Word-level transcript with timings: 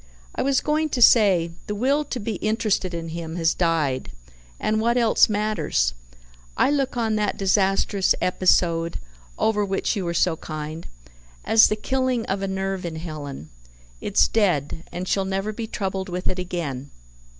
I 0.33 0.41
was 0.41 0.61
going 0.61 0.89
to 0.97 0.99
say, 0.99 1.51
the 1.67 1.75
will 1.75 2.03
to 2.05 2.19
be 2.19 2.37
interested 2.37 2.91
in 2.95 3.09
him 3.09 3.35
has 3.35 3.53
died, 3.53 4.11
and 4.59 4.81
what 4.81 4.97
else 4.97 5.29
matters? 5.29 5.93
I 6.57 6.71
look 6.71 6.97
on 6.97 7.17
that 7.17 7.37
disastrous 7.37 8.15
episode 8.19 8.97
(over 9.37 9.63
which 9.63 9.95
you 9.95 10.03
were 10.03 10.15
so 10.15 10.37
kind) 10.37 10.87
as 11.45 11.67
the 11.67 11.75
killing 11.75 12.25
of 12.25 12.41
a 12.41 12.47
nerve 12.47 12.83
in 12.83 12.95
Helen. 12.95 13.51
It's 14.01 14.27
dead, 14.27 14.83
and 14.91 15.07
she'll 15.07 15.23
never 15.23 15.53
be 15.53 15.67
troubled 15.67 16.09
with 16.09 16.27
it 16.27 16.39
again. 16.39 16.89